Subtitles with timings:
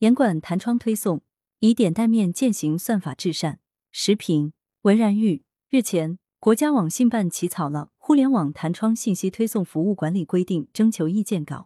[0.00, 1.22] 严管弹窗推送，
[1.60, 3.60] 以点带面践行算法至善。
[3.90, 5.42] 时评：文然玉。
[5.70, 11.56] 日前，国家网信办起草了《互联网弹窗信息推送服务管理规定（征求意见稿）》，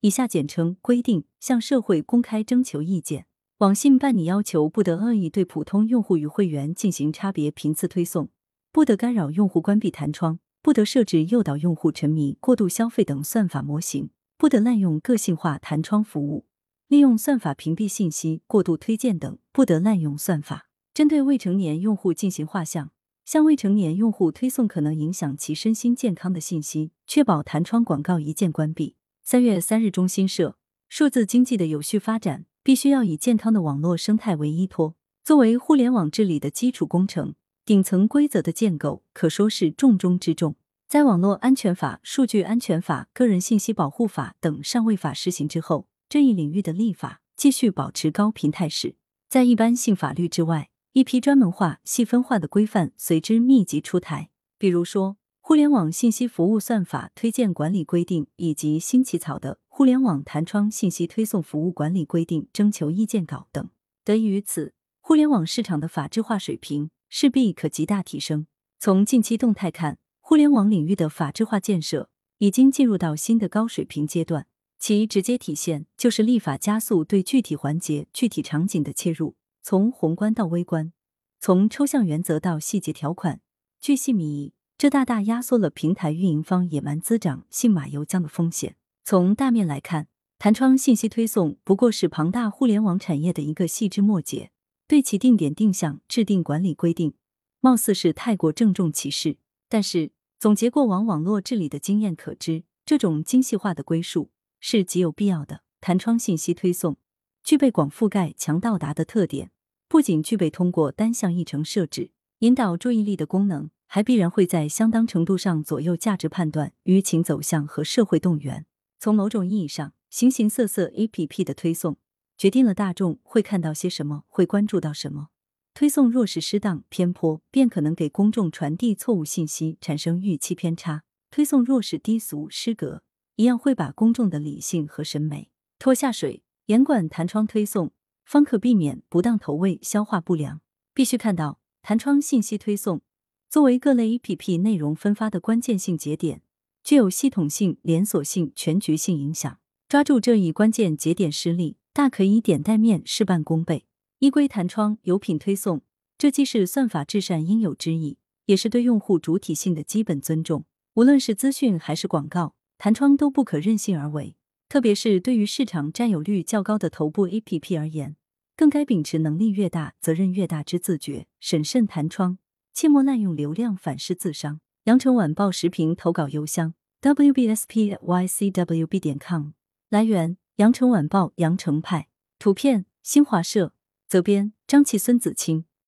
[0.00, 3.26] 以下简称规定，向社会公开征求意见。
[3.58, 8.30] 网信办拟要求，不得恶意对普通用户与会员进行差别频次推送，
[8.72, 16.46] 不得干扰用户关闭弹窗，不得设置诱导用户沉迷、过度消费等算法模型，不得滥用个性化弹窗服务，
[16.88, 22.92] 利用算法屏蔽信息、过度推荐等，不得滥用算法针对未成年用户进行画像，
[23.24, 28.94] 向未成年用户推送可能影响其身心健康的信息，确保弹窗广告一键关闭。
[29.22, 30.56] 三月三日，中新社，
[30.88, 32.46] 数字经济的有序发展。
[32.62, 40.56] 必须要以健康的网络生态为依托，作为互联网治理的基础工程，顶层规则的建构可说是重中之重。
[40.88, 48.94] 在网络安全法、数据安全法、个人信息保护法等上位法施行之后，这一领域的立法继续保持高频态势。
[49.28, 59.58] 在一般性法律之外，一批专门化、细分化的规范随之密集出台，比如说《互联网信息服务算法推荐管理规定》以及新起草的。
[59.68, 63.68] 互联网弹窗信息推送服务管理规定征求意见稿等，
[64.04, 68.46] 得益于此，互联网市场的法治化水平势必可极大提升。
[68.78, 74.46] 从近期动态看，互联网领域的法治化建设已经进入到新的高水平阶段，
[74.78, 80.92] 其直接体现就是立法加速对具体环节、具体场景的切入，从宏观到微观，
[81.40, 83.40] 从抽象原则到细节条款，
[83.80, 88.76] 巨细靡遗，这大大压缩了平台运营方野蛮滋长、信马由缰的风险。
[89.02, 94.50] 从大面来看，弹窗信息推送不过是庞大互联网产业的一个细枝末节，
[94.86, 97.14] 对其定点定向制定管理规定，
[97.60, 99.38] 貌似是太过郑重其事。
[99.68, 105.62] 但是，总结过往网络治理的经验可知，这种精细化的归属是极有必要的。
[105.80, 106.96] 弹窗信息推送
[107.44, 109.50] 具备广覆盖、强到达的特点，
[109.88, 118.66] 不仅具备通过单向议程设置引导注意力的功能，还必然会在相当程度上左右价值判断、舆情走向和社会动员。
[118.98, 121.98] 从某种意义上，形形色色 A P P 的推送
[122.36, 125.28] 决定了大众会看到些什么，会关注到什么。
[125.72, 133.02] 推送若是失当偏颇，便可能给公众传递错误信息，产生预期偏差；推送若是低俗失格，
[133.36, 136.42] 一样会把公众的理性和审美拖下水。
[136.66, 137.92] 严管弹窗推送，
[138.24, 140.60] 方可避免不当投喂、消化不良。
[140.92, 143.02] 必须看到，弹窗信息推送
[143.48, 146.42] 作为各类 A P P 内容分发的关键性节点。
[146.82, 149.58] 具有系统性、连锁性、全局性影响。
[149.88, 153.86] 抓住这一关键节点施力，大可以点带面，事半功倍。
[154.18, 155.82] 依规弹窗，有品推送，
[156.18, 160.64] 这既是算法至善应有之义，也是对用户主体性的基本尊重。
[160.94, 164.36] 无论是资讯还是广告，弹窗都不可任性而为。
[164.68, 168.16] 特别是对于市场占有率较高的头部 APP 而言，
[168.56, 172.38] 更该秉持能力越大，责任越大之自觉，审慎弹窗，
[172.74, 174.60] 切莫滥用流量，反噬自伤。
[174.84, 179.50] 羊城晚报时评投稿邮箱：wbspycwb 点 com。
[179.88, 182.08] 来源：羊城晚报羊城派。
[182.38, 183.72] 图片：新华社。
[184.08, 185.64] 责编：张琪、孙子清。